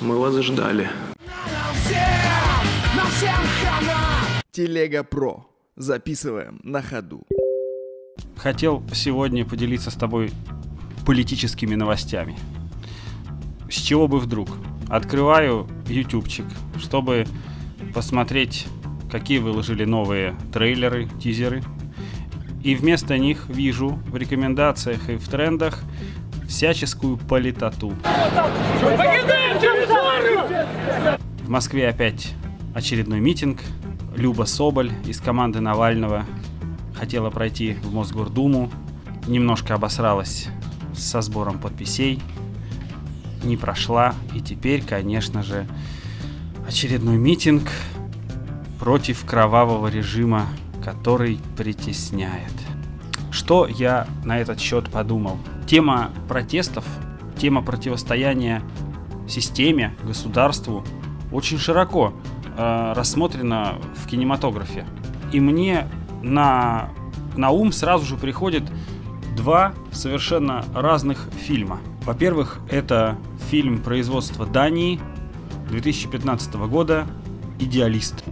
[0.00, 0.88] Мы вас ждали.
[4.50, 5.46] Телега Про.
[5.76, 7.26] Записываем на ходу.
[8.36, 10.30] Хотел сегодня поделиться с тобой
[11.06, 12.36] политическими новостями.
[13.70, 14.48] С чего бы вдруг?
[14.88, 16.46] Открываю ютубчик,
[16.78, 17.26] чтобы
[17.94, 18.66] посмотреть,
[19.10, 21.62] какие выложили новые трейлеры, тизеры.
[22.62, 25.80] И вместо них вижу в рекомендациях и в трендах
[26.48, 27.94] всяческую политоту.
[31.44, 32.32] В Москве опять
[32.74, 33.60] очередной митинг.
[34.16, 36.24] Люба Соболь из команды Навального
[36.94, 38.70] хотела пройти в Мосгордуму,
[39.26, 40.48] немножко обосралась
[40.94, 42.22] со сбором подписей,
[43.42, 45.66] не прошла, и теперь, конечно же,
[46.66, 47.68] очередной митинг
[48.80, 50.46] против кровавого режима,
[50.82, 52.54] который притесняет.
[53.30, 55.36] Что я на этот счет подумал?
[55.66, 56.86] Тема протестов,
[57.38, 58.62] тема противостояния
[59.28, 60.82] системе, государству
[61.34, 62.14] очень широко
[62.56, 64.86] э, рассмотрена в кинематографе.
[65.32, 65.88] И мне
[66.22, 66.90] на,
[67.36, 68.62] на ум сразу же приходит
[69.36, 71.80] два совершенно разных фильма.
[72.04, 73.18] Во-первых, это
[73.50, 75.00] фильм производства Дании
[75.70, 77.06] 2015 года
[77.58, 78.24] «Идеалист».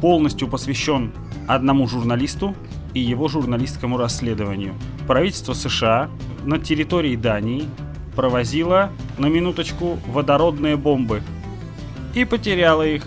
[0.00, 1.12] Полностью посвящен
[1.46, 2.54] одному журналисту
[2.94, 4.74] и его журналистскому расследованию.
[5.06, 6.10] Правительство США
[6.44, 7.68] на территории Дании
[8.16, 11.22] провозило, на минуточку, водородные бомбы
[12.14, 13.04] и потеряло их.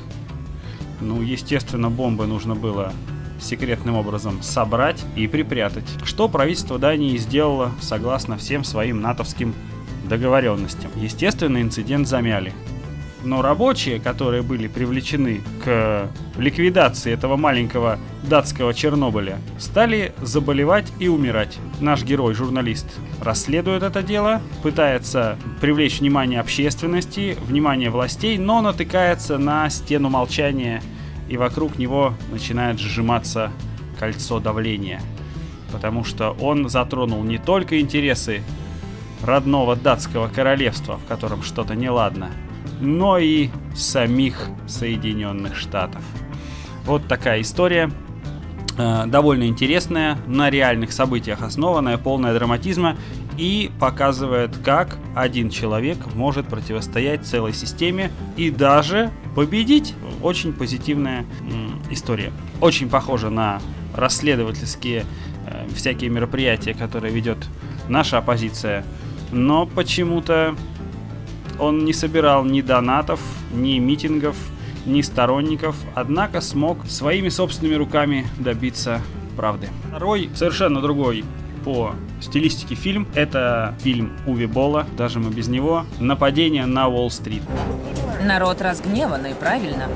[1.02, 2.94] Ну, естественно, бомбы нужно было
[3.40, 9.54] секретным образом собрать и припрятать, что правительство Дании сделало согласно всем своим натовским
[10.08, 10.92] договоренностям.
[10.96, 12.54] Естественно, инцидент замяли.
[13.24, 21.58] Но рабочие, которые были привлечены к ликвидации этого маленького датского Чернобыля, стали заболевать и умирать.
[21.80, 22.86] Наш герой, журналист,
[23.22, 30.82] расследует это дело, пытается привлечь внимание общественности, внимание властей, но натыкается на стену молчания
[31.30, 33.52] и вокруг него начинает сжиматься
[33.98, 35.02] кольцо давления.
[35.72, 38.44] Потому что он затронул не только интересы
[39.24, 42.30] родного датского королевства, в котором что-то неладно,
[42.84, 46.04] но и самих Соединенных Штатов.
[46.86, 47.90] Вот такая история.
[48.78, 52.98] Э, довольно интересная, на реальных событиях основанная, полная драматизма
[53.38, 59.96] и показывает, как один человек может противостоять целой системе и даже победить.
[60.22, 61.26] Очень позитивная
[61.90, 62.32] история.
[62.62, 63.62] Очень похожа на
[63.96, 65.06] расследовательские
[65.48, 67.38] э, всякие мероприятия, которые ведет
[67.88, 68.84] наша оппозиция.
[69.32, 70.56] Но почему-то
[71.60, 73.20] он не собирал ни донатов,
[73.54, 74.36] ни митингов,
[74.86, 79.02] ни сторонников, однако смог своими собственными руками добиться
[79.36, 79.70] правды.
[79.90, 81.24] Второй, совершенно другой
[81.64, 83.08] по стилистике фильм.
[83.16, 85.86] Это фильм Уви Бола, даже мы без него.
[86.00, 87.42] «Нападение на Уолл-стрит».
[88.24, 89.90] Народ разгневанный, правильно?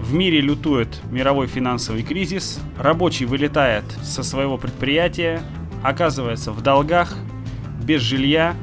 [0.00, 5.42] В мире лютует мировой финансовый кризис, рабочий вылетает со своего предприятия,
[5.82, 7.14] оказывается в долгах,
[7.82, 8.54] без жилья,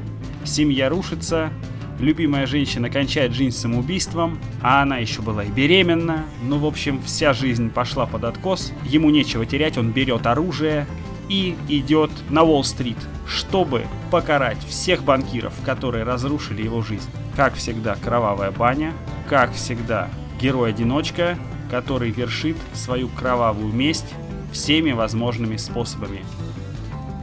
[0.44, 1.50] семья рушится,
[1.98, 6.24] любимая женщина кончает жизнь самоубийством, а она еще была и беременна.
[6.42, 8.72] Ну, в общем, вся жизнь пошла под откос.
[8.84, 10.86] Ему нечего терять, он берет оружие
[11.28, 17.08] и идет на Уолл-стрит, чтобы покарать всех банкиров, которые разрушили его жизнь.
[17.36, 18.92] Как всегда, кровавая баня,
[19.28, 20.08] как всегда,
[20.40, 21.38] герой-одиночка,
[21.70, 24.14] который вершит свою кровавую месть
[24.52, 26.24] всеми возможными способами.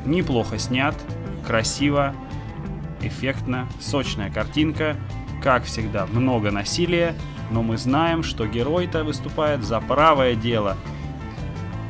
[0.06, 0.96] Неплохо снят,
[1.48, 2.14] красиво,
[3.06, 4.96] эффектно, сочная картинка,
[5.42, 7.16] как всегда, много насилия,
[7.52, 10.78] но мы знаем, что герой-то выступает за правое дело.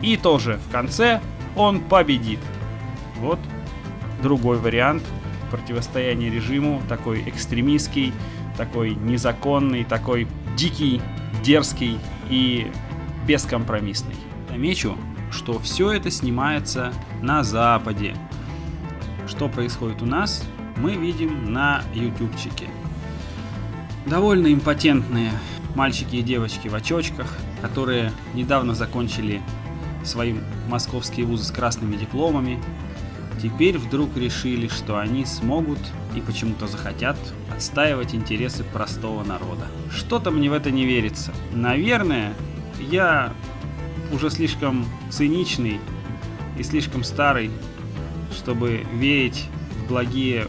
[0.02, 1.22] И тоже в конце
[1.56, 2.40] он победит.
[3.18, 3.40] Вот
[4.22, 5.04] другой вариант
[5.52, 8.14] противостояния режиму, такой экстремистский,
[8.58, 10.28] такой незаконный, такой
[10.58, 11.02] дикий,
[11.44, 12.00] дерзкий
[12.30, 12.72] и
[13.26, 14.16] бескомпромиссный.
[14.50, 14.98] Замечу,
[15.32, 18.16] что все это снимается на Западе.
[19.28, 20.44] Что происходит у нас,
[20.78, 22.68] мы видим на ютубчике.
[24.06, 25.32] Довольно импотентные
[25.76, 29.42] мальчики и девочки в очочках, которые недавно закончили
[30.04, 30.36] свои
[30.70, 32.62] московские вузы с красными дипломами,
[33.42, 35.80] теперь вдруг решили, что они смогут
[36.16, 37.18] и почему-то захотят
[37.54, 39.68] отстаивать интересы простого народа.
[39.92, 41.34] Что-то мне в это не верится.
[41.52, 42.34] Наверное,
[42.80, 43.34] я
[44.12, 45.80] уже слишком циничный
[46.58, 47.50] и слишком старый,
[48.32, 49.46] чтобы верить
[49.80, 50.48] в благие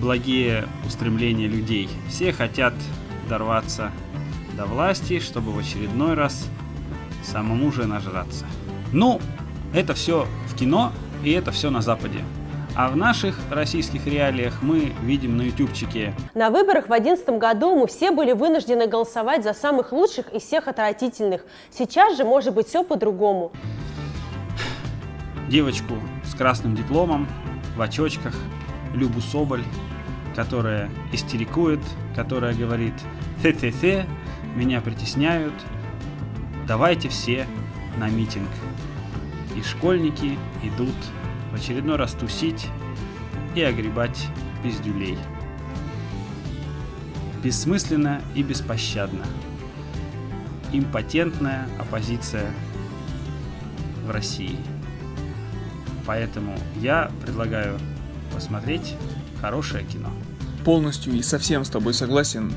[0.00, 1.88] благие устремления людей.
[2.08, 2.74] Все хотят
[3.28, 3.92] дорваться
[4.56, 6.48] до власти, чтобы в очередной раз
[7.22, 8.46] самому же нажраться.
[8.92, 9.20] Ну,
[9.74, 10.92] это все в кино,
[11.22, 12.24] и это все на Западе.
[12.74, 16.14] А в наших российских реалиях мы видим на ютубчике.
[16.34, 20.68] На выборах в 2011 году мы все были вынуждены голосовать за самых лучших из всех
[20.68, 21.44] отвратительных.
[21.70, 23.52] Сейчас же может быть все по-другому.
[25.48, 27.26] Девочку с красным дипломом,
[27.76, 28.34] в очочках,
[28.98, 29.64] Любу Соболь,
[30.34, 31.80] которая истерикует,
[32.14, 32.94] которая говорит
[33.42, 34.06] «Фе-фе-фе,
[34.56, 35.54] меня притесняют,
[36.66, 37.46] давайте все
[37.96, 38.48] на митинг».
[39.56, 40.94] И школьники идут
[41.52, 42.66] в очередной раз тусить
[43.54, 44.26] и огребать
[44.62, 45.16] пиздюлей.
[47.42, 49.24] Бессмысленно и беспощадно.
[50.72, 52.50] Импотентная оппозиция
[54.04, 54.58] в России.
[56.04, 57.78] Поэтому я предлагаю
[58.34, 58.94] посмотреть
[59.40, 60.10] хорошее кино.
[60.64, 62.52] Полностью и совсем с тобой согласен.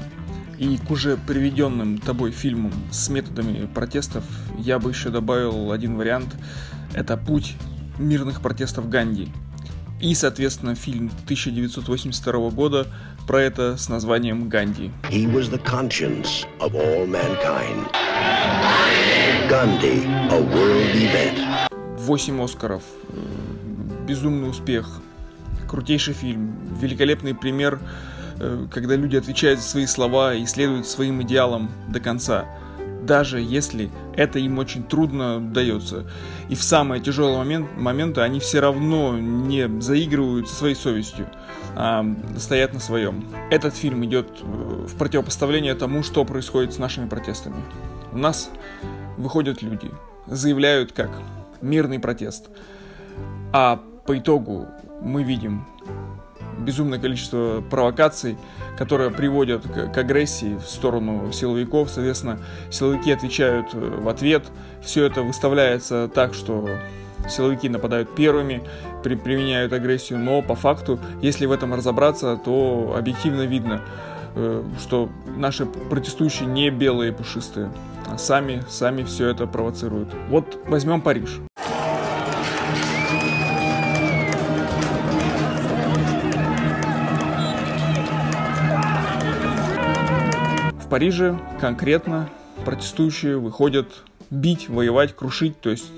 [0.58, 4.24] И к уже приведенным тобой фильмам с методами протестов
[4.60, 6.36] я бы еще добавил один вариант.
[6.94, 7.56] Это «Путь
[7.98, 9.30] мирных протестов Ганди».
[10.00, 12.88] И, соответственно, фильм 1982 года
[13.28, 14.92] про это с названием «Ганди».
[15.10, 17.88] He was the conscience of all mankind.
[19.48, 21.70] Gandhi, a world event.
[21.98, 22.84] 8 Оскаров,
[24.08, 25.02] безумный успех,
[25.72, 27.80] крутейший фильм, великолепный пример,
[28.40, 32.46] э, когда люди отвечают за свои слова и следуют своим идеалам до конца,
[33.04, 36.06] даже если это им очень трудно дается.
[36.50, 41.28] И в самые тяжелые момент, моменты они все равно не заигрывают со своей совестью,
[41.74, 42.06] а
[42.38, 43.24] стоят на своем.
[43.50, 47.64] Этот фильм идет э, в противопоставление тому, что происходит с нашими протестами.
[48.12, 48.50] У нас
[49.18, 49.90] выходят люди,
[50.28, 51.12] заявляют как
[51.62, 52.50] мирный протест.
[53.54, 54.68] А по итогу
[55.02, 55.66] мы видим
[56.60, 58.38] безумное количество провокаций,
[58.78, 61.90] которые приводят к, к агрессии в сторону силовиков.
[61.90, 62.40] Соответственно,
[62.70, 64.46] силовики отвечают э, в ответ.
[64.82, 66.70] Все это выставляется так, что
[67.30, 68.64] силовики нападают первыми,
[69.04, 73.82] при, применяют агрессию, но по факту, если в этом разобраться, то объективно видно,
[74.36, 77.72] э, что наши протестующие не белые пушистые,
[78.08, 80.10] а сами, сами все это провоцируют.
[80.30, 81.42] Вот возьмем Париж.
[90.92, 92.30] Париже конкретно
[92.66, 93.88] протестующие выходят
[94.30, 95.90] бить, воевать, крушить, то есть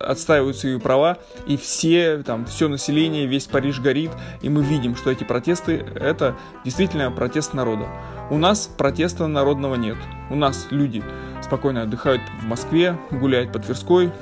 [0.00, 5.10] отстаивают свои права, и все, там, все население, весь Париж горит, и мы видим, что
[5.10, 6.34] эти протесты— это
[6.64, 7.86] действительно протест народа.
[8.30, 9.98] У нас протеста народного нет.
[10.30, 11.04] У нас люди
[11.42, 14.12] спокойно отдыхают в Москве, гуляют по Тверской,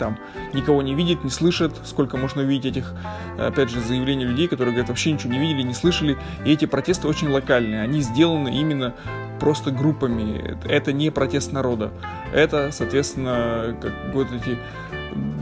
[0.00, 0.18] там
[0.54, 2.94] никого не видит, не слышит, сколько можно увидеть этих,
[3.38, 7.06] опять же, заявлений людей, которые говорят, вообще ничего не видели, не слышали, и эти протесты
[7.06, 8.94] очень локальные, они сделаны именно
[9.42, 11.90] просто группами, это не протест народа,
[12.32, 14.56] это, соответственно, как вот эти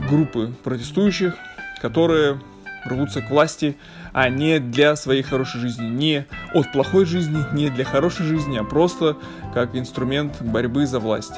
[0.09, 1.35] группы протестующих,
[1.79, 2.41] которые
[2.83, 3.77] рвутся к власти,
[4.11, 6.25] а не для своей хорошей жизни, не
[6.55, 9.17] от плохой жизни, не для хорошей жизни, а просто
[9.53, 11.35] как инструмент борьбы за власть.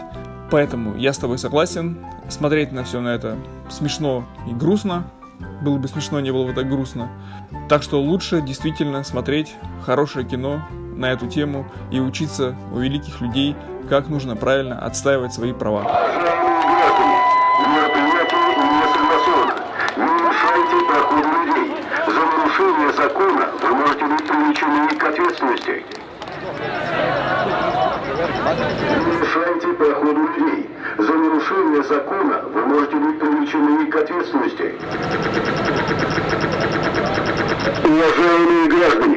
[0.49, 1.97] Поэтому я с тобой согласен,
[2.29, 3.37] смотреть на все на это
[3.69, 5.11] смешно и грустно,
[5.61, 7.09] было бы смешно, не было бы так грустно.
[7.67, 10.65] Так что лучше действительно смотреть хорошее кино
[11.03, 13.55] на эту тему и учиться у великих людей,
[13.89, 15.83] как нужно правильно отстаивать свои права.
[22.95, 25.83] Закона вы можете быть привлечены к ответственности.
[29.05, 30.69] Не мешайте проходу людей.
[30.99, 34.75] За нарушение закона вы можете быть привлечены к ответственности.
[37.83, 39.12] Уважаемые граждане,